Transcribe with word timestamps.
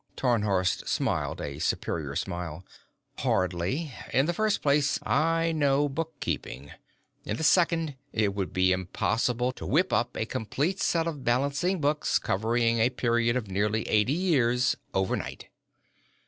Tarnhorst 0.15 0.87
smiled 0.87 1.39
a 1.41 1.59
superior 1.59 2.15
smile. 2.15 2.65
"Hardly. 3.19 3.93
In 4.11 4.25
the 4.25 4.33
first 4.33 4.63
place, 4.63 4.97
I 5.05 5.51
know 5.51 5.87
bookkeeping. 5.87 6.71
In 7.23 7.37
the 7.37 7.43
second, 7.43 7.95
it 8.11 8.33
would 8.33 8.51
be 8.51 8.71
impossible 8.71 9.51
to 9.51 9.65
whip 9.67 9.93
up 9.93 10.17
a 10.17 10.25
complete 10.25 10.79
set 10.79 11.05
of 11.05 11.23
balancing 11.23 11.79
books 11.81 12.17
covering 12.17 12.79
a 12.79 12.89
period 12.89 13.35
of 13.37 13.47
nearly 13.47 13.87
eighty 13.87 14.11
years 14.13 14.75
overnight. 14.91 15.49